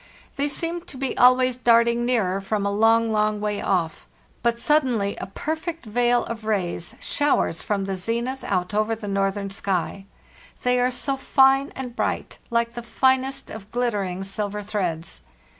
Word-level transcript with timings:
They 0.35 0.47
seem 0.47 0.81
to 0.85 0.97
be 0.97 1.15
always 1.15 1.57
darting 1.57 2.07
nearer 2.07 2.41
from 2.41 2.65
a 2.65 2.71
long, 2.71 3.11
long 3.11 3.39
way 3.39 3.61
off. 3.61 4.07
But 4.41 4.57
suddenly 4.57 5.15
a 5.17 5.27
perfect 5.27 5.85
veil 5.85 6.23
of 6.25 6.43
rays 6.43 6.95
showers 6.99 7.61
from 7.61 7.85
the 7.85 7.95
zenith 7.95 8.43
out 8.43 8.73
over 8.73 8.95
the 8.95 9.07
northern 9.07 9.51
sky; 9.51 10.07
they 10.63 10.79
are 10.79 10.89
so 10.89 11.17
fine 11.17 11.71
and 11.75 11.95
bright, 11.95 12.39
like 12.49 12.71
the 12.73 12.81
finest 12.81 13.51
of 13.51 13.69
ghttering 13.69 14.25
silver 14.25 14.63
threads. 14.63 15.21